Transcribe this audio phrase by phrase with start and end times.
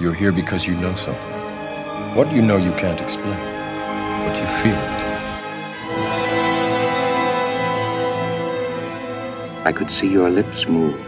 [0.00, 1.32] You're here because you know something.
[2.16, 3.38] What you know you can't explain,
[4.26, 5.04] but you feel it.
[9.64, 10.98] I could see your lips move.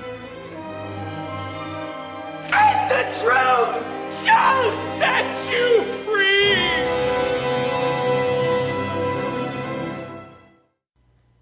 [2.52, 3.82] And the truth
[4.22, 6.54] shall set you free!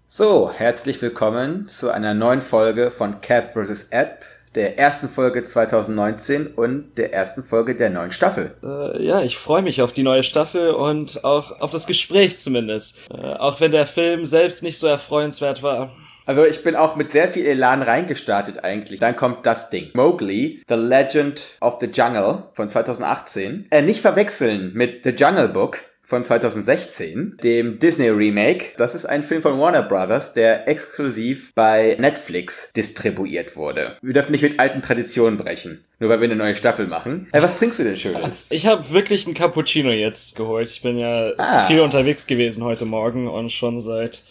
[0.07, 3.89] So, herzlich willkommen zu einer neuen Folge von Cap vs.
[3.91, 4.25] App,
[4.55, 8.55] der ersten Folge 2019 und der ersten Folge der neuen Staffel.
[8.63, 12.99] Äh, ja, ich freue mich auf die neue Staffel und auch auf das Gespräch zumindest.
[13.11, 15.91] Äh, auch wenn der Film selbst nicht so erfreuenswert war.
[16.27, 18.99] Also ich bin auch mit sehr viel Elan reingestartet eigentlich.
[18.99, 19.91] Dann kommt das Ding.
[19.93, 23.67] Mowgli, The Legend of the Jungle von 2018.
[23.69, 28.71] Äh, nicht verwechseln mit The Jungle Book von 2016, dem Disney Remake.
[28.77, 33.97] Das ist ein Film von Warner Brothers, der exklusiv bei Netflix distribuiert wurde.
[34.01, 37.27] Wir dürfen nicht mit alten Traditionen brechen, nur weil wir eine neue Staffel machen.
[37.31, 38.45] Äh, was trinkst du denn Schönes?
[38.49, 40.69] Ich habe wirklich einen Cappuccino jetzt geholt.
[40.69, 41.65] Ich bin ja Ah.
[41.67, 44.23] viel unterwegs gewesen heute Morgen und schon seit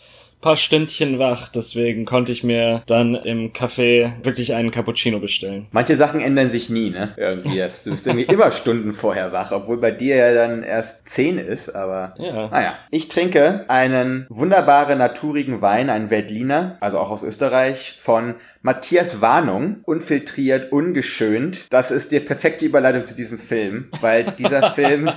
[0.44, 1.48] paar Stündchen wach.
[1.48, 5.68] Deswegen konnte ich mir dann im Café wirklich einen Cappuccino bestellen.
[5.72, 7.14] Manche Sachen ändern sich nie, ne?
[7.16, 7.56] Irgendwie.
[7.56, 11.70] Du bist irgendwie immer Stunden vorher wach, obwohl bei dir ja dann erst 10 ist,
[11.70, 12.14] aber.
[12.18, 12.48] Ja.
[12.50, 12.74] Naja.
[12.90, 19.78] Ich trinke einen wunderbaren, naturigen Wein, einen Veltliner, also auch aus Österreich, von Matthias Warnung.
[19.86, 21.64] Unfiltriert, ungeschönt.
[21.70, 25.10] Das ist die perfekte Überleitung zu diesem Film, weil dieser Film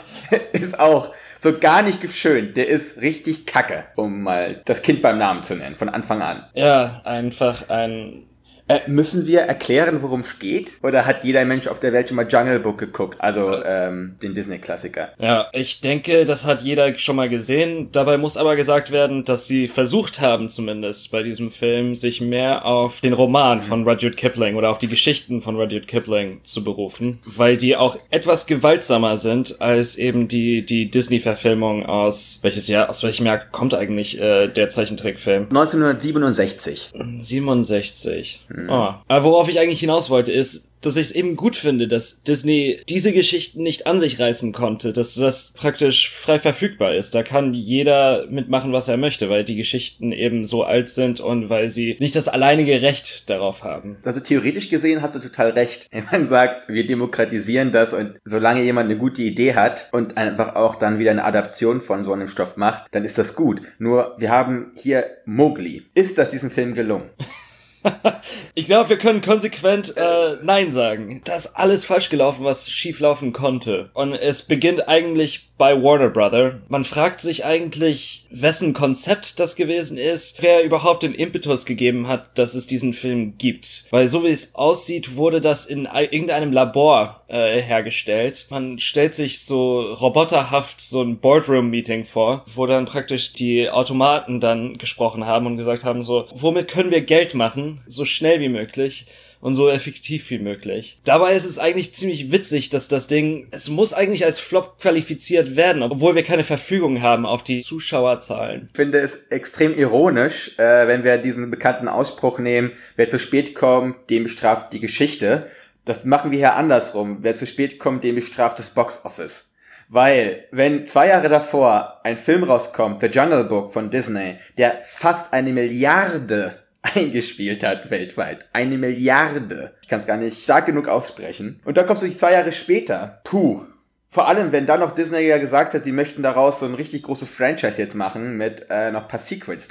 [0.53, 2.57] ist auch so gar nicht geschönt.
[2.57, 6.45] Der ist richtig kacke, um mal das Kind beim Namen zu nennen, von Anfang an.
[6.53, 8.23] Ja, einfach ein
[8.67, 10.71] Äh, müssen wir erklären, worum es geht?
[10.83, 13.15] Oder hat jeder Mensch auf der Welt schon mal Jungle Book geguckt?
[13.19, 15.09] Also ähm, den Disney-Klassiker.
[15.19, 17.89] Ja, ich denke, das hat jeder schon mal gesehen.
[17.93, 22.65] Dabei muss aber gesagt werden, dass sie versucht haben, zumindest bei diesem Film, sich mehr
[22.65, 27.19] auf den Roman von Rudyard Kipling oder auf die Geschichten von Rudyard Kipling zu berufen,
[27.25, 33.03] weil die auch etwas gewaltsamer sind als eben die die Disney-Verfilmung aus welches Jahr aus
[33.03, 35.43] welchem Jahr kommt eigentlich äh, der Zeichentrickfilm?
[35.43, 36.91] 1967.
[37.21, 38.41] 67.
[38.67, 38.93] Oh.
[39.07, 42.79] Aber worauf ich eigentlich hinaus wollte, ist, dass ich es eben gut finde, dass Disney
[42.87, 47.15] diese Geschichten nicht an sich reißen konnte, dass das praktisch frei verfügbar ist.
[47.15, 51.49] Da kann jeder mitmachen, was er möchte, weil die Geschichten eben so alt sind und
[51.49, 53.97] weil sie nicht das alleinige Recht darauf haben.
[54.03, 55.87] Also theoretisch gesehen hast du total recht.
[55.91, 60.55] Wenn man sagt, wir demokratisieren das und solange jemand eine gute Idee hat und einfach
[60.55, 63.61] auch dann wieder eine Adaption von so einem Stoff macht, dann ist das gut.
[63.79, 65.83] Nur wir haben hier Mowgli.
[65.95, 67.09] Ist das diesem Film gelungen?
[68.55, 71.21] Ich glaube, wir können konsequent äh, Nein sagen.
[71.25, 73.89] Da ist alles falsch gelaufen, was schief laufen konnte.
[73.93, 76.59] Und es beginnt eigentlich bei Warner Brother.
[76.67, 82.37] Man fragt sich eigentlich, wessen Konzept das gewesen ist, wer überhaupt den Impetus gegeben hat,
[82.37, 83.85] dass es diesen Film gibt.
[83.91, 88.47] Weil so wie es aussieht, wurde das in ei- irgendeinem Labor äh, hergestellt.
[88.49, 94.77] Man stellt sich so roboterhaft so ein Boardroom-Meeting vor, wo dann praktisch die Automaten dann
[94.77, 99.07] gesprochen haben und gesagt haben so, womit können wir Geld machen, so schnell wie möglich
[99.39, 100.99] und so effektiv wie möglich.
[101.03, 105.55] Dabei ist es eigentlich ziemlich witzig, dass das Ding, es muss eigentlich als Flop qualifiziert
[105.55, 108.67] werden, obwohl wir keine Verfügung haben auf die Zuschauerzahlen.
[108.69, 113.55] Ich finde es extrem ironisch, äh, wenn wir diesen bekannten Ausspruch nehmen, wer zu spät
[113.55, 115.47] kommt, dem bestraft die Geschichte.
[115.85, 117.19] Das machen wir hier andersrum.
[117.21, 119.53] Wer zu spät kommt, dem bestraft das Boxoffice.
[119.89, 125.31] Weil, wenn zwei Jahre davor ein Film rauskommt, The Jungle Book von Disney, der fast
[125.31, 128.45] eine Milliarde eingespielt hat weltweit.
[128.53, 129.73] Eine Milliarde.
[129.81, 131.59] Ich kann es gar nicht stark genug aussprechen.
[131.65, 133.21] Und dann kommst du zwei Jahre später.
[133.23, 133.65] Puh.
[134.09, 137.03] Vor allem, wenn dann noch Disney ja gesagt hat, sie möchten daraus so ein richtig
[137.03, 139.67] großes Franchise jetzt machen mit äh, noch paar Secrets.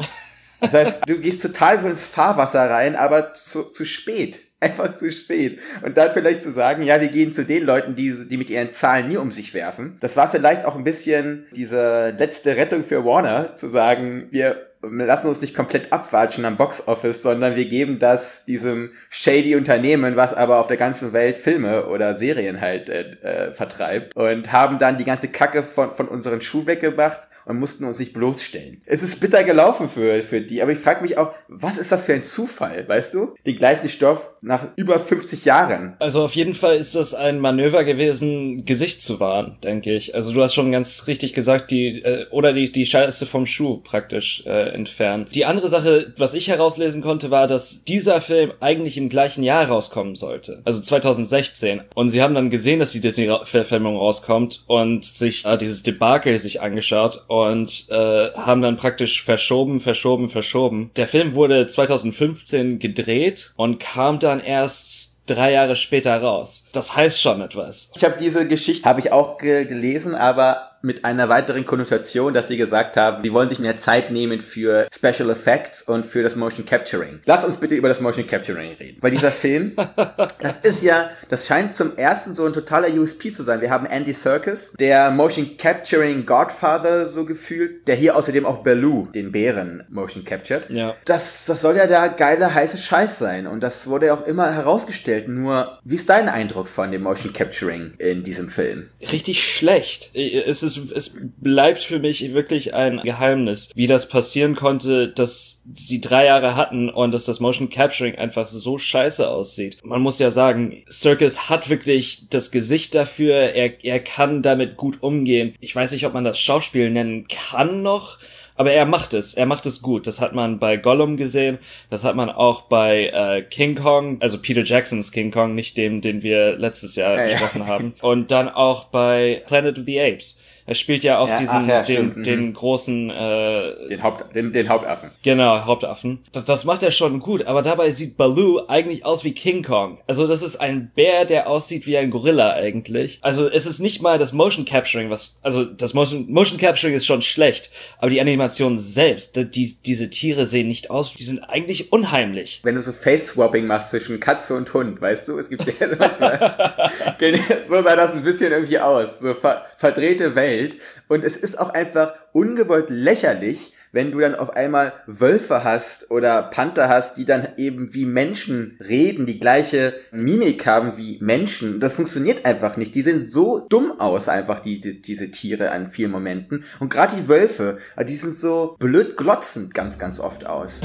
[0.60, 4.41] Das heißt, du gehst total so ins Fahrwasser rein, aber zu, zu spät.
[4.60, 5.60] Einfach zu spät.
[5.83, 8.71] Und dann vielleicht zu sagen, ja, wir gehen zu den Leuten, die, die mit ihren
[8.71, 9.98] Zahlen nie um sich werfen.
[10.00, 15.28] Das war vielleicht auch ein bisschen diese letzte Rettung für Warner, zu sagen, wir lassen
[15.28, 20.59] uns nicht komplett abwatschen am Boxoffice, sondern wir geben das diesem shady Unternehmen, was aber
[20.59, 25.04] auf der ganzen Welt Filme oder Serien halt äh, äh, vertreibt und haben dann die
[25.04, 28.83] ganze Kacke von, von unseren Schuhen weggebracht und mussten uns nicht bloßstellen.
[28.86, 32.04] Es ist bitter gelaufen für, für die, aber ich frage mich auch, was ist das
[32.04, 33.34] für ein Zufall, weißt du?
[33.47, 35.97] Den gleichen Stoff nach über 50 Jahren.
[36.00, 40.15] Also auf jeden Fall ist das ein Manöver gewesen, Gesicht zu wahren, denke ich.
[40.15, 43.78] Also du hast schon ganz richtig gesagt, die äh, oder die die Scheiße vom Schuh
[43.78, 45.26] praktisch äh, entfernen.
[45.34, 49.66] Die andere Sache, was ich herauslesen konnte, war, dass dieser Film eigentlich im gleichen Jahr
[49.66, 51.82] rauskommen sollte, also 2016.
[51.94, 56.60] Und sie haben dann gesehen, dass die Disney-Verfilmung rauskommt und sich äh, dieses Debakel sich
[56.60, 60.90] angeschaut und äh, haben dann praktisch verschoben, verschoben, verschoben.
[60.96, 66.66] Der Film wurde 2015 gedreht und kam dann erst drei Jahre später raus.
[66.72, 67.90] Das heißt schon etwas.
[67.96, 72.47] Ich habe diese Geschichte, habe ich auch ge gelesen, aber mit einer weiteren Konnotation, dass
[72.47, 76.36] sie gesagt haben, sie wollen sich mehr Zeit nehmen für Special Effects und für das
[76.36, 77.18] Motion Capturing.
[77.24, 78.98] Lass uns bitte über das Motion Capturing reden.
[79.00, 79.72] Weil dieser Film,
[80.41, 83.60] das ist ja, das scheint zum ersten so ein totaler USP zu sein.
[83.60, 89.09] Wir haben Andy Serkis, der Motion Capturing Godfather so gefühlt, der hier außerdem auch Baloo,
[89.12, 90.71] den Bären, Motion captured.
[90.71, 90.94] Ja.
[91.04, 93.48] Das, das soll ja der geile, heiße Scheiß sein.
[93.48, 95.27] Und das wurde ja auch immer herausgestellt.
[95.27, 98.88] Nur, wie ist dein Eindruck von dem Motion Capturing in diesem Film?
[99.00, 100.10] Richtig schlecht.
[100.15, 106.00] Es ist es bleibt für mich wirklich ein Geheimnis, wie das passieren konnte, dass sie
[106.00, 109.78] drei Jahre hatten und dass das Motion Capturing einfach so scheiße aussieht.
[109.82, 115.02] Man muss ja sagen, Circus hat wirklich das Gesicht dafür, er, er kann damit gut
[115.02, 115.54] umgehen.
[115.60, 118.18] Ich weiß nicht, ob man das Schauspiel nennen kann noch,
[118.56, 120.06] aber er macht es, er macht es gut.
[120.06, 121.58] Das hat man bei Gollum gesehen,
[121.90, 126.00] das hat man auch bei äh, King Kong, also Peter Jacksons King Kong, nicht dem,
[126.00, 127.66] den wir letztes Jahr ja, gesprochen ja.
[127.66, 127.94] haben.
[128.00, 130.40] Und dann auch bei Planet of the Apes.
[130.66, 132.22] Er spielt ja auch ja, diesen, ja, den, mhm.
[132.24, 135.10] den großen, äh, den, Haupt, den, den Hauptaffen.
[135.22, 136.24] Genau, Hauptaffen.
[136.33, 139.98] Das, das macht er schon gut, aber dabei sieht Baloo eigentlich aus wie King Kong.
[140.09, 143.18] Also das ist ein Bär, der aussieht wie ein Gorilla eigentlich.
[143.22, 147.07] Also es ist nicht mal das Motion Capturing, was, also das Motion, Motion Capturing ist
[147.07, 151.92] schon schlecht, aber die Animation selbst, die, diese Tiere sehen nicht aus, die sind eigentlich
[151.92, 152.60] unheimlich.
[152.65, 156.91] Wenn du so Face-Swapping machst zwischen Katze und Hund, weißt du, es gibt ja manchmal,
[157.69, 160.55] so sah das ein bisschen irgendwie aus, so ver verdrehte Welt.
[160.56, 160.78] Welt.
[161.08, 166.42] Und es ist auch einfach ungewollt lächerlich, wenn du dann auf einmal Wölfe hast oder
[166.42, 171.80] Panther hast, die dann eben wie Menschen reden, die gleiche Mimik haben wie Menschen.
[171.80, 172.94] Das funktioniert einfach nicht.
[172.94, 176.64] Die sehen so dumm aus, einfach die, die diese Tiere an vielen Momenten.
[176.78, 180.82] Und gerade die Wölfe, die sind so blöd glotzend ganz, ganz oft aus.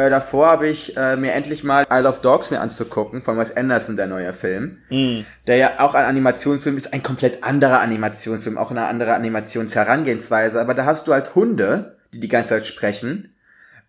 [0.00, 3.54] Äh, davor habe ich äh, mir endlich mal Isle of Dogs mir anzugucken, von Wes
[3.54, 4.78] Anderson, der neue Film.
[4.88, 5.20] Mm.
[5.46, 10.58] Der ja auch ein Animationsfilm ist, ein komplett anderer Animationsfilm, auch eine andere Animationsherangehensweise.
[10.58, 13.34] Aber da hast du halt Hunde, die die ganze Zeit sprechen.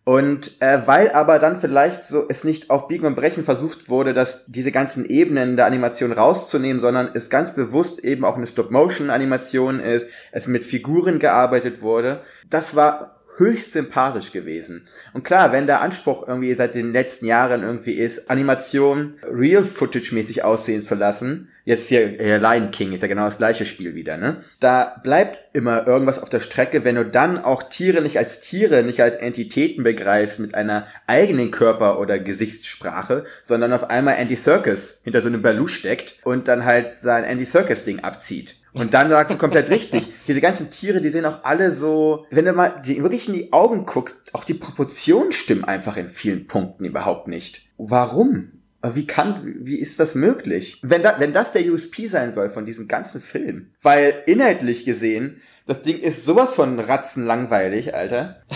[0.04, 4.14] Und äh, weil aber dann vielleicht so es nicht auf Biegen und Brechen versucht wurde,
[4.14, 9.80] dass diese ganzen Ebenen der Animation rauszunehmen, sondern es ganz bewusst eben auch eine Stop-Motion-Animation
[9.80, 14.84] ist, es mit Figuren gearbeitet wurde, das war höchst sympathisch gewesen.
[15.14, 20.82] Und klar, wenn der Anspruch irgendwie seit den letzten Jahren irgendwie ist, Animation Real-Footage-mäßig aussehen
[20.82, 24.38] zu lassen, jetzt hier, hier Lion King ist ja genau das gleiche Spiel wieder, ne?
[24.60, 28.84] Da bleibt immer irgendwas auf der Strecke, wenn du dann auch Tiere nicht als Tiere,
[28.84, 35.02] nicht als Entitäten begreifst mit einer eigenen Körper- oder Gesichtssprache, sondern auf einmal Andy Circus
[35.04, 38.58] hinter so einem Baloo steckt und dann halt sein Andy Circus Ding abzieht.
[38.74, 40.08] Und dann sagst du komplett richtig.
[40.28, 43.54] Diese ganzen Tiere, die sehen auch alle so, wenn du mal die wirklich in die
[43.54, 47.70] Augen guckst, auch die Proportionen stimmen einfach in vielen Punkten überhaupt nicht.
[47.78, 48.61] Warum?
[48.84, 50.80] Wie kann, wie ist das möglich?
[50.82, 53.72] Wenn, da, wenn das der USP sein soll von diesem ganzen Film.
[53.82, 58.42] Weil inhaltlich gesehen, das Ding ist sowas von ratzenlangweilig, Alter.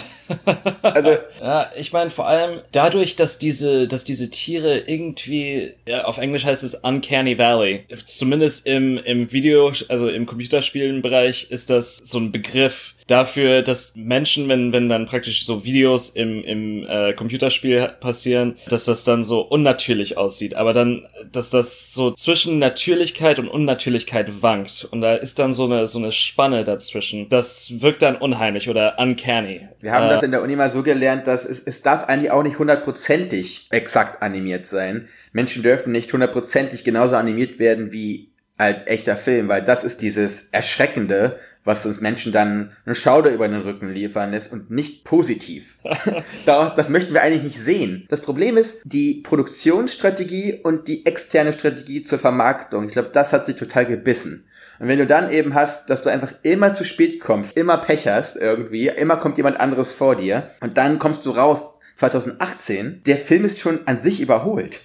[0.81, 6.18] Also ja, ich meine vor allem dadurch, dass diese, dass diese Tiere irgendwie, ja, auf
[6.18, 7.86] Englisch heißt es Uncanny Valley.
[8.06, 14.50] Zumindest im im Video, also im Computerspielenbereich ist das so ein Begriff, dafür, dass Menschen,
[14.50, 19.42] wenn, wenn dann praktisch so Videos im, im äh, Computerspiel passieren, dass das dann so
[19.42, 20.56] unnatürlich aussieht.
[20.56, 24.88] Aber dann, dass das so zwischen Natürlichkeit und Unnatürlichkeit wankt.
[24.92, 27.30] Und da ist dann so eine, so eine Spanne dazwischen.
[27.30, 29.68] Das wirkt dann unheimlich oder uncanny.
[29.81, 32.31] Wir haben äh, das in der Uni mal so gelernt, dass es, es darf eigentlich
[32.31, 35.07] auch nicht hundertprozentig exakt animiert sein.
[35.31, 40.50] Menschen dürfen nicht hundertprozentig genauso animiert werden wie halt echter Film, weil das ist dieses
[40.52, 45.78] Erschreckende, was uns Menschen dann eine Schauder über den Rücken liefern lässt und nicht positiv.
[46.45, 48.06] das möchten wir eigentlich nicht sehen.
[48.09, 52.85] Das Problem ist die Produktionsstrategie und die externe Strategie zur Vermarktung.
[52.85, 54.45] Ich glaube, das hat sich total gebissen.
[54.80, 58.07] Und wenn du dann eben hast, dass du einfach immer zu spät kommst, immer Pech
[58.07, 63.18] hast irgendwie, immer kommt jemand anderes vor dir und dann kommst du raus 2018, der
[63.18, 64.81] Film ist schon an sich überholt.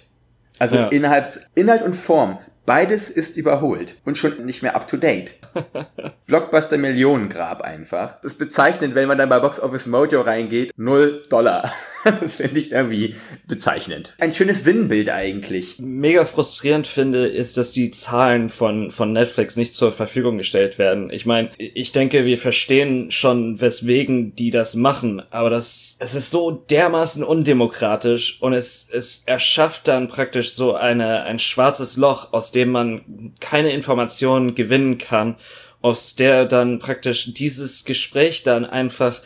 [0.59, 0.87] Also ja.
[0.89, 2.39] innerhalb, Inhalt und Form.
[2.65, 5.39] Beides ist überholt und schon nicht mehr up to date.
[6.27, 8.21] Blockbuster Millionengrab einfach.
[8.21, 10.71] Das ist bezeichnend, wenn man dann bei Box Office Mojo reingeht.
[10.77, 11.73] Null Dollar.
[12.03, 13.15] das finde ich irgendwie
[13.47, 14.15] bezeichnend.
[14.19, 15.79] Ein schönes Sinnbild eigentlich.
[15.79, 21.09] Mega frustrierend finde, ist, dass die Zahlen von, von Netflix nicht zur Verfügung gestellt werden.
[21.11, 26.31] Ich meine, ich denke, wir verstehen schon, weswegen die das machen, aber das, es ist
[26.31, 32.50] so dermaßen undemokratisch und es, es erschafft dann praktisch so eine, ein schwarzes Loch, aus
[32.51, 35.35] dem man keine Informationen gewinnen kann,
[35.81, 39.21] aus der dann praktisch dieses Gespräch dann einfach,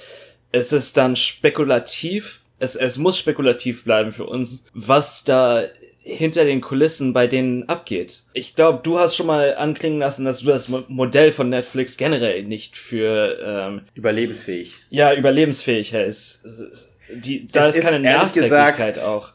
[0.51, 5.63] es ist dann spekulativ, es, es muss spekulativ bleiben für uns, was da
[6.07, 8.23] hinter den Kulissen bei denen abgeht.
[8.33, 11.97] Ich glaube, du hast schon mal anklingen lassen, dass du das Mo Modell von Netflix
[11.97, 14.75] generell nicht für ähm, Überlebensfähig.
[14.91, 16.45] Ja, überlebensfähig hältst.
[17.11, 19.31] Die, da Es ist keine ist Nachträglichkeit gesagt- auch.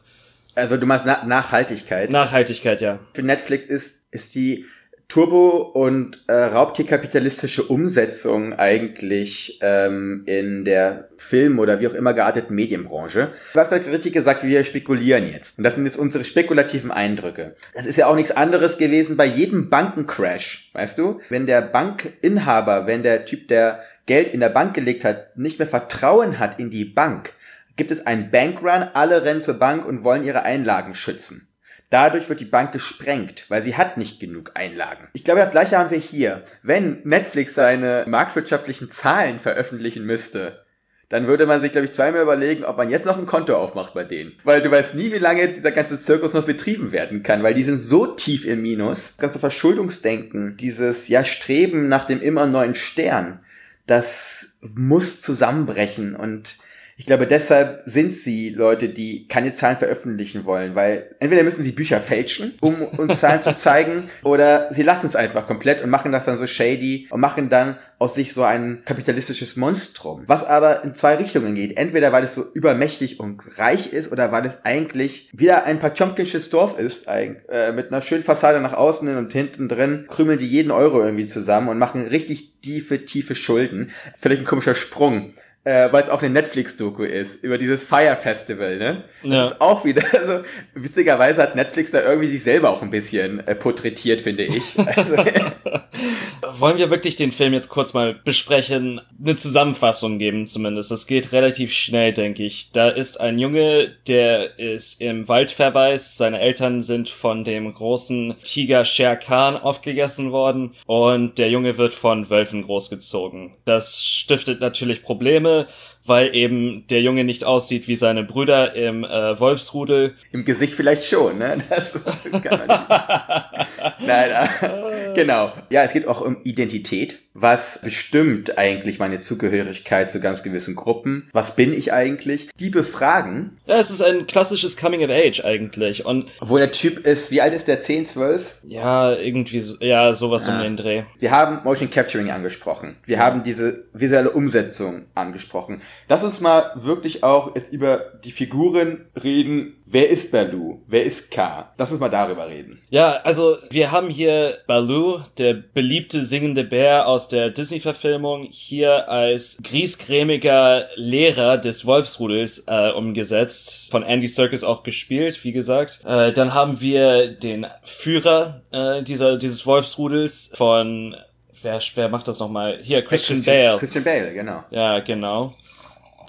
[0.55, 2.09] Also du meinst Na Nachhaltigkeit.
[2.09, 2.99] Nachhaltigkeit, ja.
[3.13, 4.65] Für Netflix ist, ist die
[5.11, 12.55] Turbo- und äh, raubtierkapitalistische Umsetzung eigentlich ähm, in der Film- oder wie auch immer gearteten
[12.55, 13.27] Medienbranche.
[13.51, 15.57] Du hast gerade richtig gesagt, wir spekulieren jetzt.
[15.57, 17.55] Und das sind jetzt unsere spekulativen Eindrücke.
[17.73, 21.19] Das ist ja auch nichts anderes gewesen bei jedem Bankencrash, weißt du?
[21.27, 25.67] Wenn der Bankinhaber, wenn der Typ, der Geld in der Bank gelegt hat, nicht mehr
[25.67, 27.33] Vertrauen hat in die Bank,
[27.75, 31.47] gibt es einen Bankrun, alle rennen zur Bank und wollen ihre Einlagen schützen.
[31.89, 35.09] Dadurch wird die Bank gesprengt, weil sie hat nicht genug Einlagen.
[35.13, 36.43] Ich glaube, das gleiche haben wir hier.
[36.63, 40.63] Wenn Netflix seine marktwirtschaftlichen Zahlen veröffentlichen müsste,
[41.09, 43.93] dann würde man sich, glaube ich, zweimal überlegen, ob man jetzt noch ein Konto aufmacht
[43.93, 44.31] bei denen.
[44.45, 47.63] Weil du weißt nie, wie lange dieser ganze Zirkus noch betrieben werden kann, weil die
[47.63, 49.07] sind so tief im Minus.
[49.07, 53.41] Das ganze Verschuldungsdenken, dieses ja Streben nach dem immer neuen Stern,
[53.85, 56.57] das muss zusammenbrechen und
[57.01, 61.71] ich glaube, deshalb sind sie Leute, die keine Zahlen veröffentlichen wollen, weil entweder müssen sie
[61.71, 66.11] Bücher fälschen, um uns Zahlen zu zeigen, oder sie lassen es einfach komplett und machen
[66.11, 70.25] das dann so shady und machen dann aus sich so ein kapitalistisches Monstrum.
[70.27, 71.75] Was aber in zwei Richtungen geht.
[71.75, 76.51] Entweder weil es so übermächtig und reich ist, oder weil es eigentlich wieder ein Patschomkinsches
[76.51, 80.45] Dorf ist, äh, mit einer schönen Fassade nach außen hin und hinten drin krümeln die
[80.45, 83.89] jeden Euro irgendwie zusammen und machen richtig tiefe, tiefe Schulden.
[84.15, 85.31] Vielleicht ein komischer Sprung
[85.63, 89.03] äh, weil es auch eine Netflix-Doku ist, über dieses Fire Festival, ne?
[89.23, 89.45] Das Ja.
[89.47, 90.39] ist auch wieder, also
[90.73, 94.75] witzigerweise hat Netflix da irgendwie sich selber auch ein bisschen äh, porträtiert, finde ich.
[94.95, 95.15] Also,
[96.59, 98.99] Wollen wir wirklich den Film jetzt kurz mal besprechen?
[99.21, 100.91] Eine Zusammenfassung geben zumindest.
[100.91, 102.71] Das geht relativ schnell, denke ich.
[102.71, 106.17] Da ist ein Junge, der ist im Wald verwaist.
[106.17, 111.93] Seine Eltern sind von dem großen Tiger Shere Khan aufgegessen worden und der Junge wird
[111.93, 113.53] von Wölfen großgezogen.
[113.65, 115.67] Das stiftet natürlich Probleme, the
[116.05, 120.15] weil eben der Junge nicht aussieht wie seine Brüder im äh, Wolfsrudel.
[120.31, 121.57] Im Gesicht vielleicht schon, ne?
[121.69, 121.93] Das
[122.43, 124.07] kann man nicht.
[124.07, 124.29] Nein,
[124.61, 125.53] äh, genau.
[125.69, 127.19] Ja, es geht auch um Identität.
[127.33, 131.29] Was bestimmt eigentlich meine Zugehörigkeit zu ganz gewissen Gruppen?
[131.31, 132.49] Was bin ich eigentlich?
[132.59, 137.07] Die befragen, Ja, es ist ein klassisches Coming of Age eigentlich und obwohl der Typ
[137.07, 137.79] ist, wie alt ist der?
[137.79, 138.55] 10, 12?
[138.63, 141.03] ja, irgendwie so, ja, sowas um den Dreh.
[141.19, 142.97] Wir haben Motion Capturing angesprochen.
[143.05, 145.81] Wir haben diese visuelle Umsetzung angesprochen.
[146.07, 149.77] Lass uns mal wirklich auch jetzt über die Figuren reden.
[149.85, 150.81] Wer ist Baloo?
[150.87, 151.71] Wer ist K?
[151.77, 152.81] Lass uns mal darüber reden.
[152.89, 159.59] Ja, also wir haben hier Baloo, der beliebte singende Bär aus der Disney-Verfilmung, hier als
[159.63, 166.03] griesgrämiger Lehrer des Wolfsrudels äh, umgesetzt, von Andy Serkis auch gespielt, wie gesagt.
[166.05, 171.15] Äh, dann haben wir den Führer äh, dieser dieses Wolfsrudels von
[171.61, 172.79] wer wer macht das nochmal?
[172.81, 173.77] Hier Christian, Bale.
[173.77, 174.63] Christian Bale, genau.
[174.71, 175.53] Ja, genau.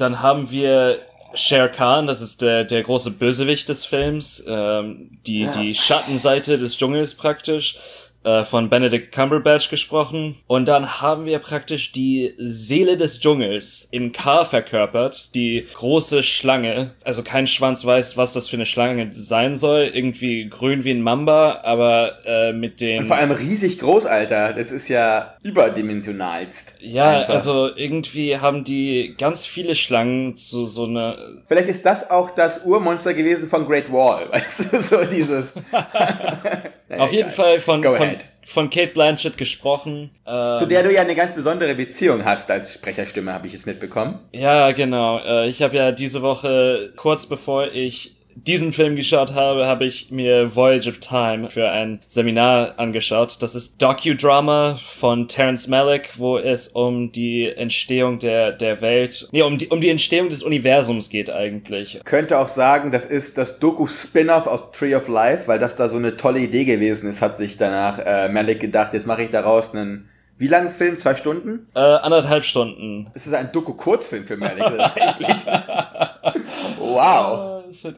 [0.03, 0.99] Dann haben wir
[1.35, 6.77] Shere Khan, das ist der, der große Bösewicht des Films, ähm, die, die Schattenseite des
[6.77, 7.79] Dschungels praktisch,
[8.25, 10.37] äh, von Benedict Cumberbatch gesprochen.
[10.47, 16.93] Und dann haben wir praktisch die Seele des Dschungels in K verkörpert, die große Schlange.
[17.05, 19.91] Also kein Schwanz weiß, was das für eine Schlange sein soll.
[19.93, 23.01] Irgendwie grün wie ein Mamba, aber äh, mit den...
[23.01, 24.53] Und vor allem riesig groß, Alter.
[24.53, 26.77] Das ist ja überdimensionalst.
[26.81, 27.35] ja, Einfach.
[27.35, 32.65] also irgendwie haben die ganz viele Schlangen zu so einer Vielleicht ist das auch das
[32.65, 34.29] Urmonster gewesen von Great Wall.
[34.33, 35.53] Weißt du, so dieses.
[36.99, 37.31] Auf jeden.
[37.31, 38.12] Fall von, von.
[38.45, 40.11] Von Kate Blanchett gesprochen.
[40.27, 43.67] Ähm, Zu der du ja eine ganz besondere Beziehung hast als Sprecherstimme, habe ich jetzt
[43.67, 44.19] mitbekommen.
[44.33, 45.19] ja, genau.
[45.19, 50.11] Äh, ich habe ja diese Woche, kurz bevor ich diesen Film geschaut habe, habe ich
[50.11, 53.43] mir Voyage of Time für ein Seminar angeschaut.
[53.43, 59.43] Das ist Docudrama von Terrence Malick, wo es um die Entstehung der, der Welt, nee,
[59.43, 62.01] um die, um die Entstehung des Universums geht eigentlich.
[62.05, 65.97] Könnte auch sagen, das ist das Doku-Spin-Off aus Tree of Life, weil das da so
[65.97, 69.75] eine tolle Idee gewesen ist, hat sich danach äh, Malik gedacht, jetzt mache ich daraus
[69.75, 70.09] einen,
[70.39, 70.99] wie langen Film?
[70.99, 71.69] Zwei Stunden?
[71.75, 73.11] Äh, anderthalb Stunden.
[73.15, 75.47] Es ist ein Doku-Kurzfilm für eigentlich.
[76.83, 77.49] Wow.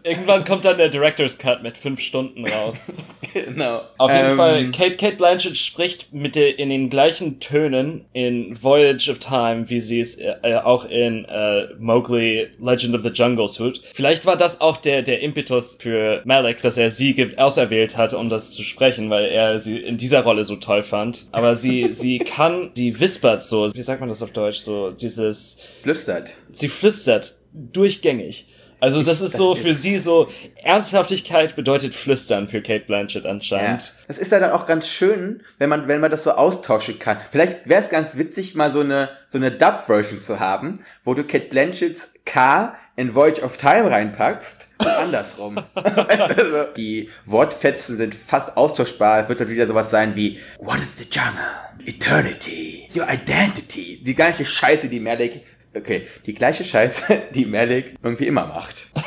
[0.05, 2.93] Irgendwann kommt dann der Director's Cut mit fünf Stunden raus.
[3.35, 3.81] Genau.
[3.99, 8.57] Auf jeden Ähm, Fall, Kate, Kate Blanchett spricht mit der, in den gleichen Tönen in
[8.63, 13.51] Voyage of Time, wie sie es äh, auch in äh, Mowgli Legend of the Jungle
[13.51, 13.81] tut.
[13.93, 18.29] Vielleicht war das auch der, der Impetus für Malik, dass er sie auserwählt hat, um
[18.31, 21.27] das zu sprechen, weil er sie in dieser Rolle so toll fand.
[21.33, 25.61] Aber sie, sie kann, sie whispert so, wie sagt man das auf Deutsch, so dieses,
[25.83, 26.35] Flüstert.
[26.53, 28.47] sie flüstert durchgängig.
[28.85, 30.29] Also das ist das so ist- für sie so,
[30.63, 33.31] Ernsthaftigkeit bedeutet Flüstern für Kate Blanchett Ja.
[33.31, 33.95] anscheinend.
[34.09, 37.19] Das ist ja dann auch ganz schön, wenn man, wenn man das so austauschen kann.
[37.31, 41.25] Vielleicht wäre es ganz witzig, mal so eine, so eine Dub-Version zu haben, wo du
[41.25, 45.63] Kate Blanchetts K in Voyage of Time reinpackst und andersrum.
[45.75, 49.21] also, die Wortfetzen sind fast austauschbar.
[49.21, 51.41] Es wird dann wieder sowas sein wie What is the jungle?
[51.87, 52.89] Eternity.
[52.95, 54.03] Your identity.
[54.05, 55.43] Die gleiche Scheiße, die Malik,
[55.77, 58.89] okay, die gleiche Scheiße, die Malik irgendwie immer macht.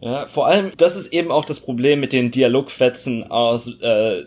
[0.00, 4.22] Ja, vor allem, das ist eben auch das Problem mit den Dialogfetzen aus, äh,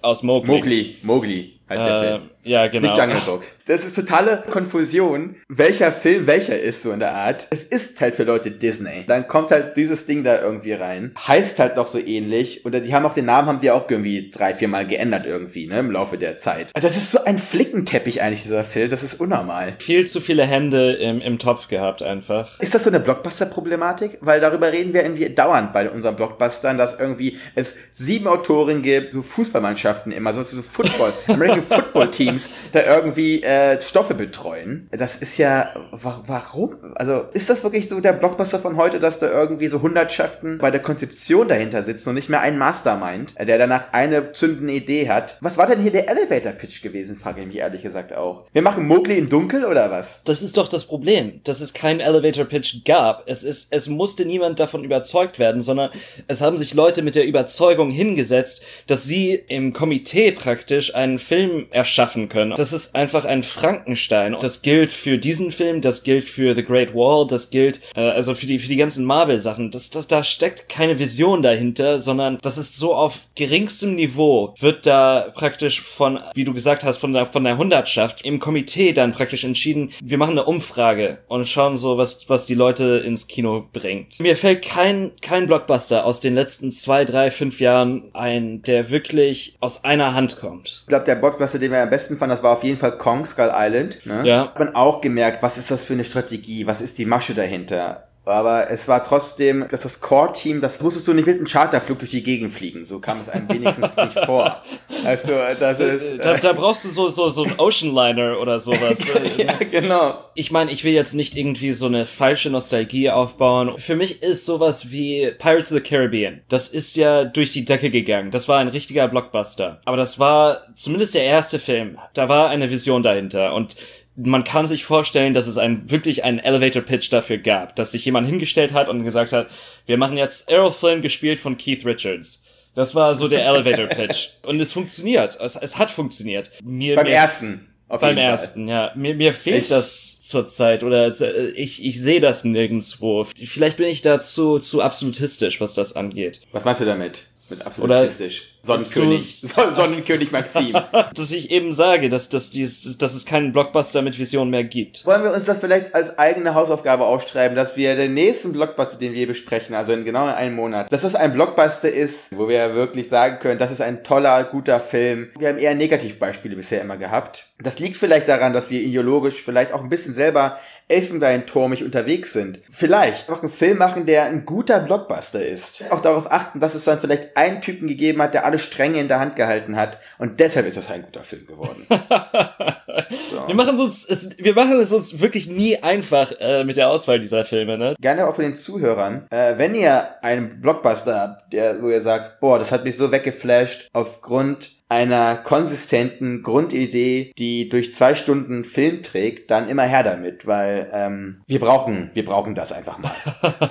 [0.00, 0.50] aus Mowgli.
[0.50, 2.30] Mowgli, Mowgli heißt der Äh, Film.
[2.44, 2.88] Ja, genau.
[2.88, 3.42] Nicht Jungle Book.
[3.66, 7.46] Das ist totale Konfusion, welcher Film welcher ist, so in der Art.
[7.50, 9.04] Es ist halt für Leute Disney.
[9.06, 11.12] Dann kommt halt dieses Ding da irgendwie rein.
[11.16, 12.66] Heißt halt noch so ähnlich.
[12.66, 15.68] Oder die haben auch den Namen, haben die auch irgendwie drei, vier Mal geändert irgendwie,
[15.68, 16.72] ne, im Laufe der Zeit.
[16.74, 18.90] Das ist so ein Flickenteppich eigentlich, dieser Film.
[18.90, 19.74] Das ist unnormal.
[19.78, 22.58] Viel zu viele Hände im, im Topf gehabt einfach.
[22.58, 24.18] Ist das so eine Blockbuster-Problematik?
[24.20, 29.12] Weil darüber reden wir irgendwie dauernd bei unseren Blockbustern, dass irgendwie es sieben Autoren gibt,
[29.14, 34.88] so Fußballmannschaften immer, so, so Football, American Football Teams, da irgendwie äh, Stoffe betreuen.
[34.90, 36.76] Das ist ja, wa warum?
[36.94, 40.70] Also ist das wirklich so der Blockbuster von heute, dass da irgendwie so Hundertschaften bei
[40.70, 45.08] der Konzeption dahinter sitzen und nicht mehr ein Mastermind, äh, der danach eine zündende Idee
[45.08, 45.38] hat?
[45.40, 48.44] Was war denn hier der Elevator-Pitch gewesen, frage ich mich ehrlich gesagt auch.
[48.52, 50.22] Wir machen Mowgli in Dunkel oder was?
[50.24, 53.24] Das ist doch das Problem, dass es keinen Elevator Pitch gab.
[53.26, 55.90] Es ist, es musste niemand davon überzeugt werden, sondern
[56.28, 61.66] es haben sich Leute mit der Überzeugung hingesetzt, dass sie im Komitee praktisch einen Film
[61.70, 62.54] erschaffen können.
[62.56, 64.36] Das ist einfach ein Frankenstein.
[64.40, 68.34] Das gilt für diesen Film, das gilt für The Great Wall, das gilt äh, also
[68.34, 69.70] für die für die ganzen Marvel-Sachen.
[69.70, 74.86] Das, das, da steckt keine Vision dahinter, sondern das ist so auf geringstem Niveau wird
[74.86, 79.12] da praktisch von, wie du gesagt hast, von der von der Hundertschaft im Komitee dann
[79.12, 83.66] praktisch entschieden, wir machen eine Umfrage und schauen so, was was die Leute ins Kino
[83.72, 84.20] bringt.
[84.20, 89.56] Mir fällt kein kein Blockbuster aus den letzten zwei, drei, fünf Jahren ein, der wirklich
[89.60, 90.82] aus einer Hand kommt.
[90.82, 93.26] Ich glaube, der Blockbuster, den wir am besten fanden, das war auf jeden Fall Kong
[93.26, 94.04] Skull Island.
[94.06, 94.22] Ne?
[94.24, 94.44] Ja.
[94.46, 98.08] Hat man auch gemerkt, was ist das für eine Strategie, was ist die Masche dahinter.
[98.24, 102.12] Aber es war trotzdem, dass das Core-Team, das musstest du nicht mit einem Charterflug durch
[102.12, 102.86] die Gegend fliegen.
[102.86, 104.62] So kam es einem wenigstens nicht vor.
[105.04, 106.24] Also, das ist...
[106.24, 108.98] Da, da brauchst du so so so einen Ocean Liner oder sowas.
[109.36, 110.18] ja, genau.
[110.34, 113.76] Ich meine, ich will jetzt nicht irgendwie so eine falsche Nostalgie aufbauen.
[113.78, 116.42] Für mich ist sowas wie Pirates of the Caribbean.
[116.48, 118.30] Das ist ja durch die Decke gegangen.
[118.30, 119.80] Das war ein richtiger Blockbuster.
[119.84, 121.98] Aber das war zumindest der erste Film.
[122.14, 123.76] Da war eine Vision dahinter und
[124.16, 128.04] man kann sich vorstellen, dass es ein, wirklich einen Elevator Pitch dafür gab, dass sich
[128.04, 129.48] jemand hingestellt hat und gesagt hat,
[129.86, 132.42] wir machen jetzt Errol Flynn gespielt von Keith Richards.
[132.74, 134.28] Das war so der Elevator Pitch.
[134.42, 135.38] Und es funktioniert.
[135.40, 136.50] Es, es hat funktioniert.
[136.62, 137.68] Mir, Beim mir, ersten.
[137.88, 138.92] Beim ersten, ja.
[138.94, 143.24] Mir, mir fehlt Ich- das zurzeit oder äh, ich, ich sehe das nirgendwo.
[143.24, 146.40] Vielleicht bin ich da zu, zu absolutistisch, was das angeht.
[146.52, 147.24] Was meinst du damit?
[147.50, 148.51] Mit absolutistisch.
[148.62, 149.40] Sonnenkönig.
[149.42, 150.72] Son Sonnenkönig Maxim.
[151.14, 155.04] Dass ich eben sage, dass, dass, dies, dass es keinen Blockbuster mit Vision mehr gibt.
[155.04, 159.14] Wollen wir uns das vielleicht als eigene Hausaufgabe aufschreiben, dass wir den nächsten Blockbuster, den
[159.14, 163.08] wir besprechen, also in genau einem Monat, dass das ein Blockbuster ist, wo wir wirklich
[163.08, 165.30] sagen können, das ist ein toller, guter Film.
[165.38, 167.48] Wir haben eher Negativbeispiele bisher immer gehabt.
[167.60, 172.60] Das liegt vielleicht daran, dass wir ideologisch vielleicht auch ein bisschen selber elfenbeinturmig unterwegs sind.
[172.70, 175.82] Vielleicht auch einen Film machen, der ein guter Blockbuster ist.
[175.90, 179.08] Auch darauf achten, dass es dann vielleicht einen Typen gegeben hat, der alle Stränge in
[179.08, 181.86] der Hand gehalten hat und deshalb ist das ein guter Film geworden.
[183.46, 186.90] Wir machen es uns, es, wir machen es uns wirklich nie einfach äh, mit der
[186.90, 187.94] Auswahl dieser Filme, ne?
[188.00, 192.40] gerne auch für den Zuhörern, äh, wenn ihr einen Blockbuster habt, der, wo ihr sagt,
[192.40, 199.02] boah, das hat mich so weggeflasht, aufgrund einer konsistenten Grundidee, die durch zwei Stunden Film
[199.02, 203.14] trägt, dann immer her damit, weil ähm, wir brauchen, wir brauchen das einfach mal.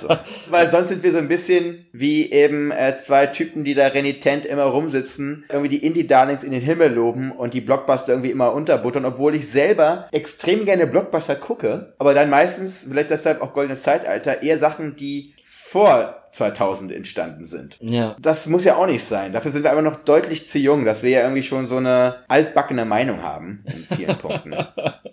[0.00, 0.08] So.
[0.50, 4.46] weil sonst sind wir so ein bisschen wie eben äh, zwei Typen, die da renitent
[4.46, 9.04] immer rumsitzen, irgendwie die Indie-Darlings in den Himmel loben und die Blockbuster irgendwie immer unterbuttern,
[9.04, 14.42] obwohl ich selber extrem gerne Blockbuster gucke, aber dann meistens, vielleicht deshalb auch Goldenes Zeitalter,
[14.42, 15.34] eher Sachen, die
[15.72, 17.78] vor 2000 entstanden sind.
[17.80, 18.14] Ja.
[18.20, 19.32] Das muss ja auch nicht sein.
[19.32, 22.16] Dafür sind wir aber noch deutlich zu jung, dass wir ja irgendwie schon so eine
[22.28, 24.54] altbackene Meinung haben in vielen Punkten.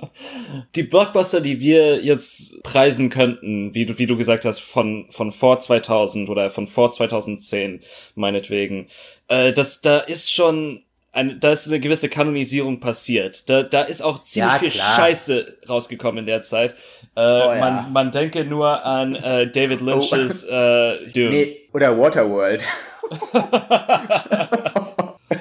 [0.75, 5.31] Die Blockbuster, die wir jetzt preisen könnten, wie du, wie du gesagt hast, von, von
[5.31, 7.81] vor 2000 oder von vor 2010,
[8.15, 8.87] meinetwegen,
[9.29, 13.49] äh, das, da ist schon, ein, da ist eine gewisse Kanonisierung passiert.
[13.49, 14.71] Da, da ist auch ziemlich Ja, viel.
[14.71, 16.75] Scheiße rausgekommen in der Zeit.
[17.15, 17.55] Äh, Oh, ja.
[17.59, 21.29] man, man denke nur an äh, David Lynch's äh, Dune.
[21.29, 22.65] Nee, oder Waterworld.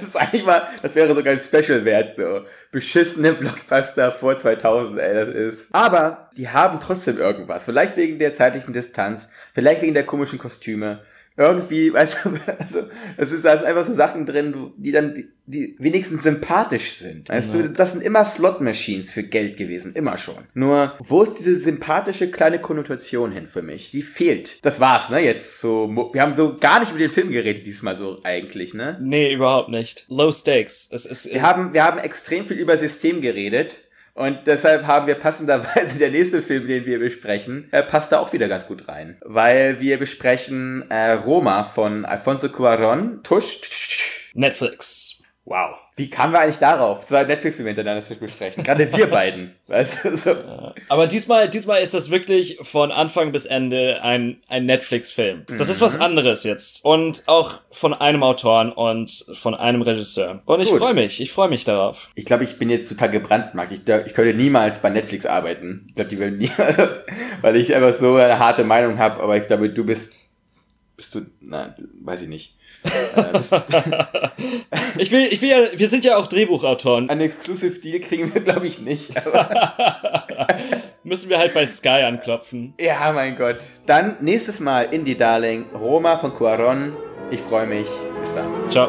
[0.09, 2.42] ist eigentlich mal, das wäre sogar ein Special wert, so.
[2.72, 5.68] Beschissene Blockbuster vor 2000, ey, das ist.
[5.72, 7.64] Aber die haben trotzdem irgendwas.
[7.64, 11.00] Vielleicht wegen der zeitlichen Distanz, vielleicht wegen der komischen Kostüme,
[11.38, 16.24] irgendwie, weißt du, also, es ist also einfach so Sachen drin, die dann, die wenigstens
[16.24, 17.29] sympathisch sind.
[17.29, 17.62] Weißt ja.
[17.62, 20.44] du, das sind immer Slot-Machines für Geld gewesen, immer schon.
[20.53, 23.90] Nur, wo ist diese sympathische kleine Konnotation hin für mich?
[23.90, 24.64] Die fehlt.
[24.64, 27.94] Das war's, ne, jetzt so, wir haben so gar nicht über den Film geredet diesmal
[27.94, 28.98] so eigentlich, ne?
[29.01, 30.07] Nee, überhaupt nicht.
[30.09, 30.88] Low Stakes.
[30.90, 33.88] Es ist, wir haben, wir haben extrem viel über System geredet
[34.18, 38.33] und deshalb haben wir passenderweise der nächste Film, den wir besprechen, äh, passt da auch
[38.33, 39.16] wieder ganz gut rein.
[39.24, 43.22] Weil wir besprechen äh, Roma von Alfonso Cuaron.
[43.22, 43.61] Tusch.
[44.35, 45.22] Netflix.
[45.44, 45.76] Wow.
[45.98, 48.62] Wie kamen wir eigentlich darauf, zwei Netflix-Filme hintereinander zu besprechen?
[48.62, 49.54] Gerade wir beiden.
[49.66, 50.37] Weißt du, so.
[50.88, 55.46] Aber diesmal, diesmal ist das wirklich von Anfang bis Ende ein, ein Netflix-Film.
[55.58, 55.72] Das mhm.
[55.72, 56.02] ist was mhm.
[56.02, 56.84] anderes jetzt.
[56.84, 60.40] Und auch von einem Autoren und von einem Regisseur.
[60.44, 62.08] Und ich freue mich, ich freue mich darauf.
[62.14, 63.72] Ich glaube, ich bin jetzt total gebrannt, Marc.
[63.72, 65.87] Ich, ich könnte niemals bei Netflix arbeiten.
[65.88, 66.84] Ich glaube, die würden nie, also,
[67.40, 70.14] weil ich einfach so eine harte Meinung habe, aber ich glaube, du bist,
[70.98, 72.56] bist du, nein, weiß ich nicht.
[72.84, 73.40] Äh,
[74.98, 77.08] ich will, ich will ja, wir sind ja auch Drehbuchautoren.
[77.08, 79.12] Ein Exclusive Deal kriegen wir, glaube ich, nicht.
[81.04, 82.74] Müssen wir halt bei Sky anklopfen.
[82.78, 83.70] Ja, mein Gott.
[83.87, 86.94] Dann nächstes Mal Indie Darling, Roma von Cuaron.
[87.30, 87.87] Ich freue mich.
[88.20, 88.48] Bis dann.
[88.70, 88.88] Ciao.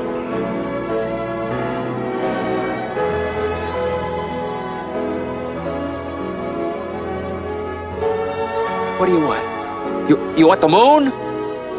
[8.98, 10.10] What do you want?
[10.10, 11.29] You, you want the moon?